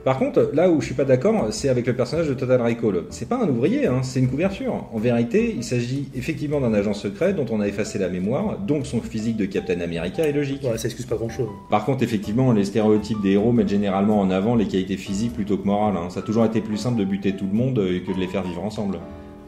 Par 0.08 0.18
contre, 0.18 0.52
là 0.54 0.70
où 0.70 0.80
je 0.80 0.86
suis 0.86 0.94
pas 0.94 1.04
d'accord, 1.04 1.48
c'est 1.50 1.68
avec 1.68 1.86
le 1.86 1.92
personnage 1.94 2.28
de 2.28 2.32
Total 2.32 2.62
Recall. 2.62 3.02
C'est 3.10 3.28
pas 3.28 3.36
un 3.36 3.46
ouvrier, 3.46 3.88
hein, 3.88 4.00
c'est 4.02 4.20
une 4.20 4.28
couverture. 4.28 4.86
En 4.90 4.98
vérité, 4.98 5.52
il 5.54 5.62
s'agit 5.62 6.08
effectivement 6.16 6.62
d'un 6.62 6.72
agent 6.72 6.94
secret 6.94 7.34
dont 7.34 7.44
on 7.50 7.60
a 7.60 7.68
effacé 7.68 7.98
la 7.98 8.08
mémoire, 8.08 8.56
donc 8.58 8.86
son 8.86 9.02
physique 9.02 9.36
de 9.36 9.44
Captain 9.44 9.82
America 9.82 10.22
est 10.26 10.32
logique. 10.32 10.62
Ouais, 10.64 10.78
ça 10.78 10.86
excuse 10.86 11.04
pas 11.04 11.16
grand-chose. 11.16 11.48
Par 11.68 11.84
contre, 11.84 12.04
effectivement, 12.04 12.52
les 12.52 12.64
stéréotypes 12.64 13.20
des 13.20 13.32
héros 13.32 13.52
mettent 13.52 13.68
généralement 13.68 14.18
en 14.18 14.30
avant 14.30 14.54
les 14.54 14.66
qualités 14.66 14.96
physiques 14.96 15.34
plutôt 15.34 15.58
que 15.58 15.66
morales. 15.66 15.98
hein. 15.98 16.08
Ça 16.08 16.20
a 16.20 16.22
toujours 16.22 16.46
été 16.46 16.62
plus 16.62 16.78
simple 16.78 16.98
de 16.98 17.04
buter 17.04 17.36
tout 17.36 17.44
le 17.44 17.52
monde 17.52 17.78
euh, 17.78 18.00
que 18.00 18.10
de 18.10 18.18
les 18.18 18.28
faire 18.28 18.44
vivre 18.44 18.64
ensemble. 18.64 19.00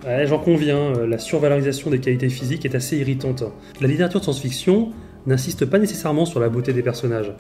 Ouais, 0.04 0.26
j'en 0.26 0.40
conviens, 0.40 0.76
euh, 0.76 1.06
la 1.06 1.16
survalorisation 1.16 1.88
des 1.88 2.00
qualités 2.00 2.28
physiques 2.28 2.66
est 2.66 2.74
assez 2.74 2.98
irritante. 2.98 3.44
La 3.80 3.88
littérature 3.88 4.20
de 4.20 4.24
science-fiction 4.26 4.90
n'insiste 5.26 5.64
pas 5.64 5.78
nécessairement 5.78 6.26
sur 6.26 6.38
la 6.38 6.50
beauté 6.50 6.74
des 6.74 6.82
personnages. 6.82 7.32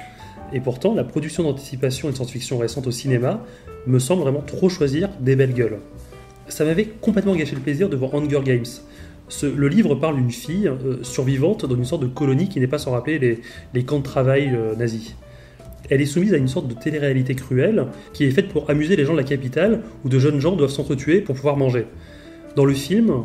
Et 0.52 0.60
pourtant, 0.60 0.94
la 0.94 1.04
production 1.04 1.42
d'anticipation 1.42 2.08
et 2.08 2.12
de 2.12 2.16
science-fiction 2.16 2.58
récente 2.58 2.86
au 2.86 2.90
cinéma 2.90 3.44
me 3.86 3.98
semble 3.98 4.22
vraiment 4.22 4.42
trop 4.42 4.68
choisir 4.68 5.08
des 5.20 5.36
belles 5.36 5.54
gueules. 5.54 5.78
Ça 6.48 6.64
m'avait 6.64 6.86
complètement 6.86 7.36
gâché 7.36 7.54
le 7.54 7.60
plaisir 7.60 7.88
de 7.88 7.96
voir 7.96 8.14
Hunger 8.14 8.40
Games. 8.44 8.64
Le 9.42 9.68
livre 9.68 9.94
parle 9.94 10.16
d'une 10.16 10.32
fille 10.32 10.66
euh, 10.66 11.02
survivante 11.02 11.64
dans 11.64 11.76
une 11.76 11.84
sorte 11.84 12.02
de 12.02 12.08
colonie 12.08 12.48
qui 12.48 12.58
n'est 12.58 12.66
pas 12.66 12.78
sans 12.78 12.90
rappeler 12.90 13.20
les, 13.20 13.40
les 13.74 13.84
camps 13.84 14.00
de 14.00 14.04
travail 14.04 14.50
euh, 14.52 14.74
nazis. 14.74 15.14
Elle 15.88 16.00
est 16.00 16.06
soumise 16.06 16.34
à 16.34 16.36
une 16.36 16.48
sorte 16.48 16.66
de 16.66 16.74
télé-réalité 16.74 17.36
cruelle 17.36 17.86
qui 18.12 18.24
est 18.24 18.30
faite 18.30 18.48
pour 18.48 18.68
amuser 18.70 18.96
les 18.96 19.04
gens 19.04 19.12
de 19.12 19.18
la 19.18 19.24
capitale 19.24 19.82
où 20.04 20.08
de 20.08 20.18
jeunes 20.18 20.40
gens 20.40 20.56
doivent 20.56 20.70
s'entretuer 20.70 21.20
pour 21.20 21.36
pouvoir 21.36 21.56
manger. 21.56 21.86
Dans 22.56 22.64
le 22.64 22.74
film, 22.74 23.24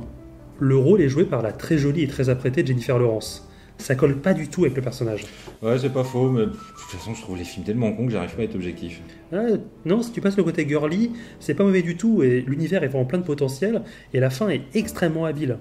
le 0.60 0.78
rôle 0.78 1.01
est 1.01 1.10
joué 1.10 1.25
par 1.25 1.42
la 1.42 1.51
très 1.51 1.78
jolie 1.78 2.04
et 2.04 2.07
très 2.07 2.30
apprêtée 2.30 2.66
Jennifer 2.66 2.98
Lawrence. 2.98 3.44
Ça 3.77 3.95
colle 3.95 4.18
pas 4.18 4.33
du 4.33 4.48
tout 4.48 4.63
avec 4.63 4.75
le 4.75 4.81
personnage. 4.81 5.25
Ouais, 5.62 5.77
c'est 5.77 5.94
pas 5.94 6.04
faux, 6.04 6.30
mais 6.30 6.45
de 6.45 6.51
toute 6.51 7.00
façon, 7.00 7.13
je 7.13 7.22
trouve 7.22 7.38
les 7.38 7.44
films 7.44 7.66
tellement 7.66 7.92
cons 7.92 8.06
que 8.06 8.12
j'arrive 8.12 8.36
pas 8.36 8.42
à 8.42 8.45
être 8.45 8.56
objectif. 8.56 9.01
Ah, 9.31 9.44
non, 9.86 10.01
si 10.01 10.12
tu 10.12 10.22
passes 10.22 10.38
le 10.38 10.44
côté 10.44 10.68
girly, 10.68 11.12
c'est 11.39 11.54
pas 11.54 11.63
mauvais 11.63 11.81
du 11.81 11.98
tout 11.98 12.24
et 12.24 12.42
l'univers 12.42 12.83
est 12.83 12.88
vraiment 12.88 13.06
plein 13.06 13.19
de 13.19 13.24
potentiel 13.24 13.83
et 14.13 14.19
la 14.19 14.30
fin 14.30 14.50
est 14.50 14.63
extrêmement 14.74 15.25
habile. 15.25 15.57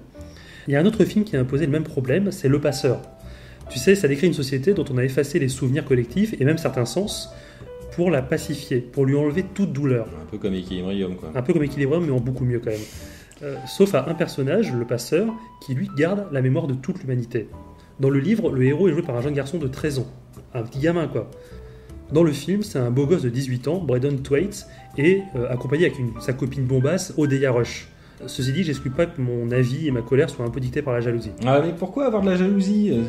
Il 0.67 0.73
y 0.73 0.77
a 0.77 0.79
un 0.79 0.85
autre 0.85 1.05
film 1.05 1.23
qui 1.25 1.35
a 1.35 1.39
imposé 1.39 1.65
le 1.65 1.71
même 1.71 1.83
problème, 1.83 2.31
c'est 2.31 2.47
Le 2.47 2.59
Passeur. 2.59 3.01
Tu 3.69 3.79
sais, 3.79 3.95
ça 3.95 4.07
décrit 4.07 4.27
une 4.27 4.33
société 4.33 4.73
dont 4.73 4.85
on 4.91 4.97
a 4.97 5.03
effacé 5.03 5.37
les 5.39 5.49
souvenirs 5.49 5.85
collectifs 5.85 6.33
et 6.39 6.45
même 6.45 6.57
certains 6.57 6.85
sens 6.85 7.29
pour 7.93 8.11
la 8.11 8.21
pacifier, 8.21 8.79
pour 8.79 9.05
lui 9.05 9.15
enlever 9.15 9.43
toute 9.43 9.71
douleur. 9.71 10.07
Un 10.21 10.25
peu 10.25 10.37
comme 10.37 10.53
Equilibrium, 10.53 11.15
quoi. 11.15 11.31
Un 11.33 11.41
peu 11.41 11.53
comme 11.53 11.63
Equilibrium, 11.63 12.05
mais 12.05 12.11
en 12.11 12.19
beaucoup 12.19 12.43
mieux 12.43 12.59
quand 12.59 12.71
même. 12.71 12.79
Euh, 13.43 13.55
sauf 13.67 13.95
à 13.95 14.09
un 14.09 14.13
personnage, 14.13 14.73
le 14.73 14.85
passeur, 14.85 15.33
qui 15.65 15.75
lui 15.75 15.89
garde 15.97 16.27
la 16.31 16.41
mémoire 16.41 16.67
de 16.67 16.73
toute 16.73 16.99
l'humanité. 16.99 17.47
Dans 17.99 18.09
le 18.09 18.19
livre, 18.19 18.51
le 18.51 18.63
héros 18.65 18.87
est 18.87 18.91
joué 18.91 19.01
par 19.01 19.15
un 19.15 19.21
jeune 19.21 19.33
garçon 19.33 19.57
de 19.57 19.67
13 19.67 19.99
ans. 19.99 20.07
Un 20.53 20.63
petit 20.63 20.79
gamin, 20.79 21.07
quoi. 21.07 21.29
Dans 22.11 22.23
le 22.23 22.31
film, 22.31 22.61
c'est 22.61 22.77
un 22.79 22.91
beau 22.91 23.05
gosse 23.07 23.23
de 23.23 23.29
18 23.29 23.67
ans, 23.67 23.77
Braden 23.79 24.19
Thwaites, 24.21 24.67
et 24.97 25.21
euh, 25.35 25.49
accompagné 25.51 25.85
avec 25.85 25.97
une- 25.97 26.11
sa 26.19 26.33
copine 26.33 26.63
bombasse, 26.65 27.13
Odeya 27.17 27.51
Rush. 27.51 27.87
Ceci 28.27 28.53
dit, 28.53 28.63
j'exclus 28.63 28.91
pas 28.91 29.07
que 29.07 29.19
mon 29.19 29.51
avis 29.51 29.87
et 29.87 29.91
ma 29.91 30.01
colère 30.01 30.29
soient 30.29 30.45
un 30.45 30.49
peu 30.49 30.59
dictés 30.61 30.81
par 30.81 30.93
la 30.93 31.01
jalousie. 31.01 31.31
Ah, 31.45 31.61
mais 31.63 31.73
pourquoi 31.77 32.05
avoir 32.05 32.21
de 32.21 32.29
la 32.29 32.37
jalousie 32.37 32.89
euh, 32.91 33.01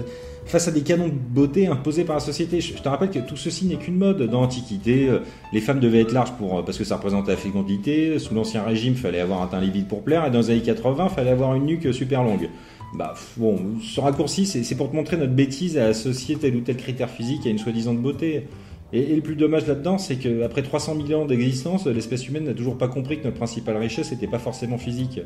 face 0.47 0.67
à 0.67 0.73
des 0.73 0.81
canons 0.81 1.07
de 1.09 1.13
beauté 1.13 1.69
imposés 1.69 2.03
par 2.05 2.17
la 2.17 2.21
société? 2.21 2.61
Je, 2.61 2.75
te 2.75 2.89
rappelle 2.89 3.11
que 3.11 3.21
tout 3.21 3.37
ceci 3.37 3.67
n'est 3.67 3.77
qu'une 3.77 3.97
mode. 3.97 4.23
Dans 4.29 4.41
l'Antiquité, 4.41 5.09
euh, 5.09 5.21
les 5.53 5.61
femmes 5.61 5.79
devaient 5.79 6.01
être 6.01 6.13
larges 6.13 6.33
pour, 6.33 6.65
parce 6.65 6.77
que 6.77 6.83
ça 6.85 6.97
représentait 6.97 7.31
la 7.33 7.37
fécondité. 7.37 8.19
Sous 8.19 8.35
l'Ancien 8.35 8.65
Régime, 8.65 8.95
fallait 8.97 9.21
avoir 9.21 9.43
un 9.43 9.47
teint 9.47 9.61
livide 9.61 9.87
pour 9.87 10.03
plaire. 10.03 10.27
Et 10.27 10.31
dans 10.31 10.41
les 10.41 10.51
années 10.51 10.63
80, 10.63 11.09
fallait 11.11 11.31
avoir 11.31 11.55
une 11.55 11.67
nuque 11.67 11.93
super 11.95 12.25
longue. 12.25 12.49
Bah, 12.97 13.13
bon, 13.37 13.59
ce 13.83 14.01
raccourci, 14.01 14.47
c'est 14.47 14.75
pour 14.75 14.91
te 14.91 14.97
montrer 14.97 15.19
notre 15.19 15.35
bêtise 15.35 15.77
à 15.77 15.87
associer 15.89 16.37
tel 16.37 16.57
ou 16.57 16.61
tel 16.61 16.79
critère 16.79 17.11
physique 17.11 17.47
à 17.47 17.51
une 17.51 17.59
soi-disant 17.59 17.93
beauté. 17.93 18.45
Et, 18.93 19.01
et 19.01 19.17
le 19.17 19.21
plus 19.21 19.37
dommage 19.37 19.67
là-dedans, 19.67 19.99
c'est 19.99 20.17
qu'après 20.17 20.63
300 20.63 20.97
000 21.07 21.21
ans 21.21 21.27
d'existence, 21.27 21.87
l'espèce 21.87 22.27
humaine 22.27 22.45
n'a 22.45 22.55
toujours 22.55 22.79
pas 22.79 22.89
compris 22.89 23.19
que 23.19 23.25
notre 23.25 23.37
principale 23.37 23.77
richesse 23.77 24.13
n'était 24.13 24.27
pas 24.27 24.39
forcément 24.39 24.79
physique. 24.79 25.21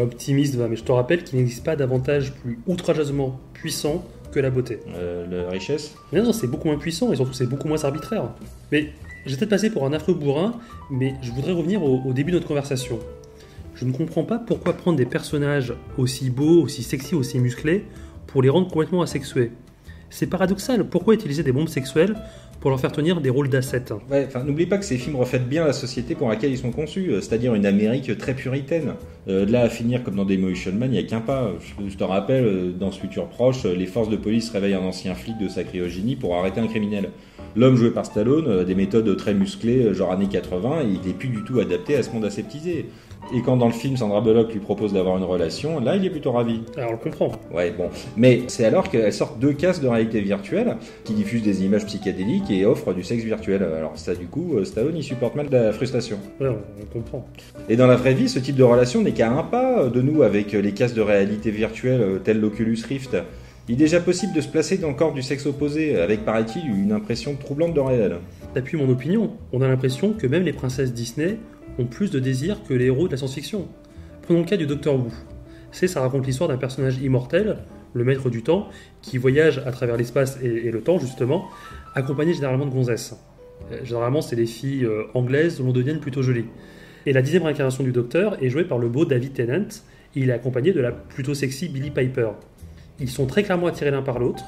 Optimiste, 0.00 0.54
va, 0.54 0.68
mais 0.68 0.76
je 0.76 0.84
te 0.84 0.92
rappelle 0.92 1.24
qu'il 1.24 1.38
n'existe 1.38 1.64
pas 1.64 1.74
d'avantage 1.74 2.32
plus 2.32 2.60
outrageusement 2.68 3.40
puissant 3.54 4.04
que 4.30 4.38
la 4.38 4.50
beauté. 4.50 4.78
Euh, 4.94 5.26
la 5.44 5.50
richesse? 5.50 5.96
Mais 6.12 6.22
non, 6.22 6.32
c'est 6.32 6.46
beaucoup 6.46 6.68
moins 6.68 6.78
puissant 6.78 7.12
et 7.12 7.16
surtout 7.16 7.32
c'est 7.32 7.48
beaucoup 7.48 7.66
moins 7.66 7.82
arbitraire. 7.82 8.30
Mais 8.70 8.92
j'ai 9.24 9.36
peut-être 9.36 9.50
passé 9.50 9.70
pour 9.70 9.84
un 9.84 9.92
affreux 9.92 10.14
bourrin, 10.14 10.54
mais 10.90 11.14
je 11.22 11.32
voudrais 11.32 11.52
revenir 11.52 11.82
au, 11.82 12.02
au 12.06 12.12
début 12.12 12.30
de 12.30 12.36
notre 12.36 12.46
conversation. 12.46 13.00
Je 13.76 13.84
ne 13.84 13.92
comprends 13.92 14.24
pas 14.24 14.38
pourquoi 14.38 14.72
prendre 14.72 14.96
des 14.96 15.04
personnages 15.04 15.74
aussi 15.98 16.30
beaux, 16.30 16.62
aussi 16.62 16.82
sexy, 16.82 17.14
aussi 17.14 17.38
musclés 17.38 17.84
pour 18.26 18.40
les 18.40 18.48
rendre 18.48 18.68
complètement 18.68 19.02
asexués. 19.02 19.52
C'est 20.08 20.26
paradoxal, 20.26 20.88
pourquoi 20.88 21.12
utiliser 21.12 21.42
des 21.42 21.52
bombes 21.52 21.68
sexuelles 21.68 22.16
pour 22.60 22.70
leur 22.70 22.80
faire 22.80 22.92
tenir 22.92 23.20
des 23.20 23.28
rôles 23.28 23.50
d'assets 23.50 23.84
Ouais, 24.10 24.28
n'oublie 24.46 24.64
pas 24.64 24.78
que 24.78 24.84
ces 24.86 24.96
films 24.96 25.16
reflètent 25.16 25.46
bien 25.46 25.66
la 25.66 25.74
société 25.74 26.14
pour 26.14 26.30
laquelle 26.30 26.52
ils 26.52 26.58
sont 26.58 26.70
conçus, 26.70 27.10
euh, 27.10 27.20
c'est-à-dire 27.20 27.54
une 27.54 27.66
Amérique 27.66 28.16
très 28.16 28.32
puritaine. 28.32 28.94
Euh, 29.28 29.44
là 29.44 29.60
à 29.60 29.68
finir 29.68 30.02
comme 30.02 30.16
dans 30.16 30.24
Demolition 30.24 30.72
Man, 30.72 30.88
il 30.90 30.92
n'y 30.92 30.98
a 30.98 31.02
qu'un 31.02 31.20
pas. 31.20 31.52
Je, 31.60 31.90
je 31.90 31.96
te 31.98 32.04
rappelle, 32.04 32.44
euh, 32.44 32.72
dans 32.72 32.92
ce 32.92 33.00
futur 33.00 33.28
proche, 33.28 33.64
les 33.64 33.86
forces 33.86 34.08
de 34.08 34.16
police 34.16 34.48
réveillent 34.48 34.74
un 34.74 34.80
ancien 34.80 35.14
flic 35.14 35.36
de 35.36 35.48
sa 35.48 35.64
cryogénie 35.64 36.16
pour 36.16 36.34
arrêter 36.34 36.60
un 36.60 36.66
criminel. 36.66 37.10
L'homme 37.56 37.76
joué 37.76 37.90
par 37.90 38.06
Stallone, 38.06 38.64
des 38.64 38.74
méthodes 38.74 39.16
très 39.16 39.34
musclées, 39.34 39.92
genre 39.94 40.12
années 40.12 40.28
80, 40.28 40.80
et 40.80 40.98
il 41.02 41.10
est 41.10 41.14
plus 41.14 41.28
du 41.28 41.42
tout 41.42 41.58
adapté 41.58 41.96
à 41.96 42.02
ce 42.02 42.10
monde 42.10 42.24
aseptisé. 42.24 42.86
Et 43.34 43.42
quand 43.42 43.56
dans 43.56 43.66
le 43.66 43.72
film 43.72 43.96
Sandra 43.96 44.20
Bullock 44.20 44.52
lui 44.52 44.60
propose 44.60 44.92
d'avoir 44.92 45.18
une 45.18 45.24
relation, 45.24 45.80
là 45.80 45.96
il 45.96 46.04
est 46.04 46.10
plutôt 46.10 46.32
ravi. 46.32 46.60
Alors 46.76 46.90
on 46.90 46.92
le 46.92 46.98
comprend. 46.98 47.32
Ouais, 47.52 47.72
bon. 47.72 47.88
Mais 48.16 48.42
c'est 48.46 48.64
alors 48.64 48.88
qu'elles 48.88 49.12
sortent 49.12 49.38
deux 49.38 49.52
casques 49.52 49.82
de 49.82 49.88
réalité 49.88 50.20
virtuelle 50.20 50.76
qui 51.04 51.12
diffusent 51.12 51.42
des 51.42 51.64
images 51.64 51.86
psychédéliques 51.86 52.50
et 52.50 52.64
offrent 52.64 52.92
du 52.92 53.02
sexe 53.02 53.24
virtuel. 53.24 53.62
Alors 53.62 53.92
ça, 53.96 54.14
du 54.14 54.26
coup, 54.26 54.54
euh, 54.54 54.64
Stallone, 54.64 54.96
il 54.96 55.02
supporte 55.02 55.34
mal 55.34 55.48
la 55.50 55.72
frustration. 55.72 56.18
Ouais, 56.40 56.48
on, 56.48 56.58
on 56.82 56.86
comprend. 56.92 57.26
Et 57.68 57.76
dans 57.76 57.86
la 57.88 57.96
vraie 57.96 58.14
vie, 58.14 58.28
ce 58.28 58.38
type 58.38 58.56
de 58.56 58.62
relation 58.62 59.02
n'est 59.02 59.12
qu'à 59.12 59.30
un 59.30 59.42
pas 59.42 59.82
euh, 59.82 59.90
de 59.90 60.00
nous 60.00 60.22
avec 60.22 60.54
euh, 60.54 60.60
les 60.60 60.72
casques 60.72 60.96
de 60.96 61.02
réalité 61.02 61.50
virtuelle 61.50 62.20
tels 62.22 62.40
l'Oculus 62.40 62.78
Rift. 62.88 63.16
Il 63.68 63.72
est 63.74 63.78
déjà 63.78 63.98
possible 63.98 64.32
de 64.32 64.40
se 64.40 64.46
placer 64.46 64.78
dans 64.78 64.88
le 64.88 64.94
corps 64.94 65.12
du 65.12 65.22
sexe 65.22 65.44
opposé, 65.46 65.98
avec, 65.98 66.24
paraît-il, 66.24 66.64
une 66.70 66.92
impression 66.92 67.34
troublante 67.34 67.74
de 67.74 67.80
réel. 67.80 68.18
T'appuies 68.54 68.78
mon 68.78 68.88
opinion. 68.88 69.32
On 69.52 69.60
a 69.60 69.66
l'impression 69.66 70.12
que 70.12 70.28
même 70.28 70.44
les 70.44 70.52
princesses 70.52 70.92
Disney 70.92 71.38
ont 71.78 71.84
plus 71.84 72.10
de 72.10 72.18
désir 72.18 72.62
que 72.66 72.74
les 72.74 72.86
héros 72.86 73.06
de 73.06 73.12
la 73.12 73.16
science-fiction. 73.16 73.68
Prenons 74.22 74.40
le 74.40 74.46
cas 74.46 74.56
du 74.56 74.66
Docteur 74.66 74.96
Who. 74.96 75.10
C'est, 75.72 75.88
ça 75.88 76.00
raconte 76.00 76.26
l'histoire 76.26 76.48
d'un 76.48 76.56
personnage 76.56 76.98
immortel, 76.98 77.58
le 77.92 78.04
maître 78.04 78.30
du 78.30 78.42
temps, 78.42 78.68
qui 79.02 79.18
voyage 79.18 79.58
à 79.66 79.72
travers 79.72 79.96
l'espace 79.96 80.38
et, 80.42 80.70
le 80.70 80.80
temps, 80.80 80.98
justement, 80.98 81.48
accompagné 81.94 82.34
généralement 82.34 82.66
de 82.66 82.70
gonzesses. 82.70 83.14
Euh, 83.72 83.84
Généralement, 83.84 84.20
c'est 84.20 84.36
des 84.36 84.46
filles 84.46 84.84
euh, 84.84 85.04
anglaises 85.14 85.58
dont 85.58 85.66
l'on 85.66 85.72
devient 85.72 85.98
plutôt 86.00 86.22
jolies. 86.22 86.46
Et 87.04 87.12
la 87.12 87.22
dixième 87.22 87.44
réincarnation 87.44 87.84
du 87.84 87.92
Docteur 87.92 88.42
est 88.42 88.48
jouée 88.48 88.64
par 88.64 88.78
le 88.78 88.88
beau 88.88 89.04
David 89.04 89.34
Tennant. 89.34 89.68
Et 90.14 90.20
il 90.20 90.30
est 90.30 90.32
accompagné 90.32 90.72
de 90.72 90.80
la 90.80 90.92
plutôt 90.92 91.34
sexy 91.34 91.68
Billie 91.68 91.90
Piper. 91.90 92.30
Ils 92.98 93.10
sont 93.10 93.26
très 93.26 93.42
clairement 93.42 93.66
attirés 93.66 93.90
l'un 93.90 94.02
par 94.02 94.18
l'autre. 94.18 94.44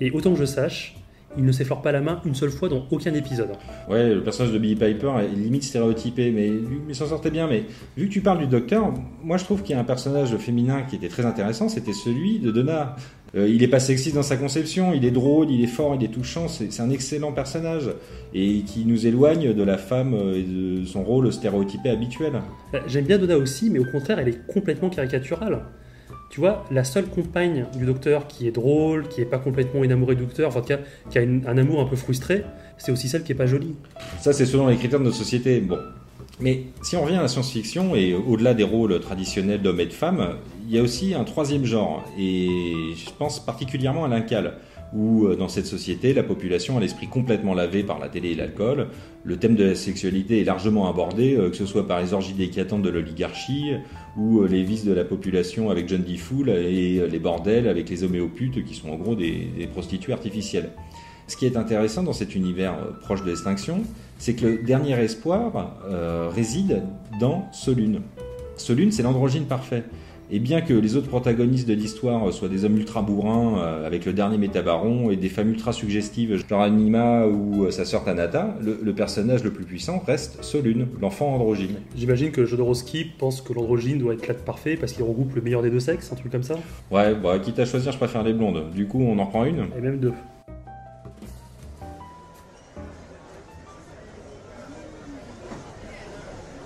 Et 0.00 0.10
autant 0.10 0.32
que 0.32 0.38
je 0.38 0.44
sache, 0.44 0.96
il 1.36 1.44
ne 1.44 1.52
s'effleure 1.52 1.82
pas 1.82 1.92
la 1.92 2.00
main 2.00 2.20
une 2.24 2.34
seule 2.34 2.50
fois 2.50 2.68
dans 2.68 2.86
aucun 2.90 3.12
épisode. 3.14 3.50
Ouais, 3.88 4.14
le 4.14 4.22
personnage 4.22 4.52
de 4.52 4.58
Billy 4.58 4.76
Piper 4.76 5.12
est 5.20 5.36
limite 5.36 5.62
stéréotypé, 5.62 6.30
mais 6.30 6.50
il 6.88 6.94
s'en 6.94 7.06
sortait 7.06 7.30
bien. 7.30 7.46
Mais 7.46 7.64
vu 7.96 8.08
que 8.08 8.12
tu 8.12 8.20
parles 8.20 8.38
du 8.38 8.46
docteur, 8.46 8.92
moi 9.22 9.36
je 9.36 9.44
trouve 9.44 9.62
qu'il 9.62 9.74
y 9.74 9.78
a 9.78 9.80
un 9.80 9.84
personnage 9.84 10.34
féminin 10.36 10.82
qui 10.82 10.96
était 10.96 11.08
très 11.08 11.26
intéressant, 11.26 11.68
c'était 11.68 11.92
celui 11.92 12.38
de 12.38 12.50
Donna. 12.50 12.96
Euh, 13.36 13.46
il 13.46 13.62
est 13.62 13.68
pas 13.68 13.78
sexiste 13.80 14.14
dans 14.14 14.22
sa 14.22 14.38
conception, 14.38 14.94
il 14.94 15.04
est 15.04 15.10
drôle, 15.10 15.50
il 15.50 15.62
est 15.62 15.66
fort, 15.66 15.94
il 15.94 16.02
est 16.02 16.08
touchant, 16.08 16.48
c'est 16.48 16.72
c'est 16.72 16.80
un 16.80 16.88
excellent 16.88 17.32
personnage 17.32 17.90
et 18.32 18.62
qui 18.62 18.86
nous 18.86 19.06
éloigne 19.06 19.52
de 19.52 19.62
la 19.62 19.76
femme 19.76 20.14
euh, 20.14 20.34
et 20.34 20.42
de 20.44 20.86
son 20.86 21.02
rôle 21.02 21.30
stéréotypé 21.30 21.90
habituel. 21.90 22.40
Euh, 22.72 22.80
J'aime 22.86 23.04
bien 23.04 23.18
Donna 23.18 23.36
aussi, 23.36 23.68
mais 23.68 23.80
au 23.80 23.84
contraire, 23.84 24.18
elle 24.18 24.28
est 24.28 24.46
complètement 24.46 24.88
caricaturale. 24.88 25.60
Tu 26.30 26.40
vois, 26.40 26.64
la 26.70 26.84
seule 26.84 27.06
compagne 27.06 27.66
du 27.76 27.86
docteur 27.86 28.26
qui 28.26 28.46
est 28.46 28.50
drôle, 28.50 29.08
qui 29.08 29.22
est 29.22 29.26
pas 29.26 29.38
complètement 29.38 29.80
enamourée 29.80 30.14
du 30.14 30.24
docteur, 30.24 30.48
enfin, 30.48 30.58
en 30.58 30.62
tout 30.62 30.68
cas, 30.68 30.80
qui 31.10 31.18
a 31.18 31.22
un 31.22 31.58
amour 31.58 31.80
un 31.80 31.86
peu 31.86 31.96
frustré, 31.96 32.44
c'est 32.76 32.92
aussi 32.92 33.08
celle 33.08 33.22
qui 33.22 33.32
est 33.32 33.34
pas 33.34 33.46
jolie. 33.46 33.74
Ça, 34.20 34.32
c'est 34.32 34.46
selon 34.46 34.68
les 34.68 34.76
critères 34.76 34.98
de 34.98 35.04
notre 35.04 35.16
société. 35.16 35.60
Bon. 35.60 35.78
Mais 36.40 36.64
si 36.82 36.96
on 36.96 37.02
revient 37.02 37.16
à 37.16 37.22
la 37.22 37.28
science-fiction, 37.28 37.96
et 37.96 38.14
au-delà 38.14 38.54
des 38.54 38.62
rôles 38.62 39.00
traditionnels 39.00 39.62
d'hommes 39.62 39.80
et 39.80 39.86
de 39.86 39.92
femmes, 39.92 40.36
il 40.68 40.74
y 40.74 40.78
a 40.78 40.82
aussi 40.82 41.14
un 41.14 41.24
troisième 41.24 41.64
genre, 41.64 42.04
et 42.18 42.48
je 42.94 43.10
pense 43.18 43.44
particulièrement 43.44 44.04
à 44.04 44.08
l'incal, 44.08 44.58
où 44.94 45.26
euh, 45.26 45.36
dans 45.36 45.48
cette 45.48 45.66
société, 45.66 46.14
la 46.14 46.22
population 46.22 46.76
a 46.76 46.80
l'esprit 46.80 47.08
complètement 47.08 47.54
lavé 47.54 47.82
par 47.82 47.98
la 47.98 48.08
télé 48.08 48.30
et 48.30 48.34
l'alcool. 48.34 48.88
Le 49.24 49.36
thème 49.36 49.54
de 49.54 49.64
la 49.64 49.74
sexualité 49.74 50.40
est 50.40 50.44
largement 50.44 50.88
abordé, 50.88 51.36
euh, 51.36 51.50
que 51.50 51.56
ce 51.56 51.66
soit 51.66 51.86
par 51.86 52.00
les 52.00 52.12
orgies 52.12 52.34
décatantes 52.34 52.82
de 52.82 52.88
l'oligarchie, 52.88 53.72
ou 54.16 54.40
euh, 54.40 54.48
les 54.48 54.62
vices 54.62 54.84
de 54.84 54.92
la 54.92 55.04
population 55.04 55.70
avec 55.70 55.88
John 55.88 56.02
D. 56.02 56.16
Fool, 56.16 56.48
et 56.48 57.06
les 57.06 57.18
bordels 57.18 57.68
avec 57.68 57.88
les 57.90 58.04
homéoputes, 58.04 58.64
qui 58.64 58.74
sont 58.74 58.90
en 58.90 58.96
gros 58.96 59.14
des, 59.14 59.68
prostituées 59.72 60.12
artificielles. 60.12 60.70
Ce 61.26 61.36
qui 61.36 61.44
est 61.44 61.58
intéressant 61.58 62.02
dans 62.02 62.14
cet 62.14 62.34
univers 62.34 62.74
proche 63.00 63.22
de 63.22 63.26
l'extinction, 63.26 63.82
c'est 64.18 64.34
que 64.34 64.46
le 64.46 64.62
dernier 64.62 64.94
espoir 64.94 65.78
réside 66.34 66.82
dans 67.20 67.46
Solune. 67.52 68.00
Solune, 68.56 68.92
c'est 68.92 69.02
l'androgyne 69.02 69.44
parfait. 69.44 69.84
Et 70.30 70.40
bien 70.40 70.60
que 70.60 70.74
les 70.74 70.94
autres 70.94 71.08
protagonistes 71.08 71.66
de 71.66 71.72
l'histoire 71.72 72.30
soient 72.34 72.50
des 72.50 72.66
hommes 72.66 72.76
ultra 72.76 73.00
bourrins 73.00 73.58
euh, 73.62 73.86
avec 73.86 74.04
le 74.04 74.12
dernier 74.12 74.36
métabaron 74.36 75.10
et 75.10 75.16
des 75.16 75.30
femmes 75.30 75.48
ultra 75.48 75.72
suggestives, 75.72 76.46
genre 76.46 76.60
Anima 76.60 77.26
ou 77.26 77.64
euh, 77.64 77.70
sa 77.70 77.86
sœur 77.86 78.04
Tanata, 78.04 78.54
le, 78.60 78.78
le 78.82 78.94
personnage 78.94 79.42
le 79.42 79.50
plus 79.50 79.64
puissant 79.64 80.02
reste 80.06 80.44
Solune, 80.44 80.86
l'enfant 81.00 81.34
androgyne. 81.34 81.76
J'imagine 81.96 82.30
que 82.30 82.44
Jodorowsky 82.44 83.06
pense 83.18 83.40
que 83.40 83.54
l'androgyne 83.54 83.98
doit 83.98 84.12
être 84.12 84.26
l'être 84.26 84.44
parfait 84.44 84.76
parce 84.76 84.92
qu'il 84.92 85.02
regroupe 85.02 85.34
le 85.34 85.40
meilleur 85.40 85.62
des 85.62 85.70
deux 85.70 85.80
sexes, 85.80 86.12
un 86.12 86.16
truc 86.16 86.30
comme 86.30 86.42
ça, 86.42 86.56
Ouais, 86.90 87.14
bah, 87.14 87.38
quitte 87.38 87.58
à 87.58 87.64
choisir, 87.64 87.92
je 87.92 87.96
préfère 87.96 88.22
les 88.22 88.34
blondes. 88.34 88.70
Du 88.74 88.86
coup, 88.86 89.00
on 89.00 89.18
en 89.18 89.26
prend 89.26 89.46
une 89.46 89.68
et 89.78 89.80
même 89.80 89.98
deux. 89.98 90.12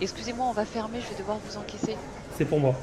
Excusez-moi, 0.01 0.47
on 0.49 0.53
va 0.53 0.65
fermer, 0.65 0.99
je 1.01 1.13
vais 1.15 1.21
devoir 1.21 1.39
vous 1.39 1.57
encaisser. 1.57 1.95
C'est 2.37 2.45
pour 2.45 2.59
moi. 2.59 2.75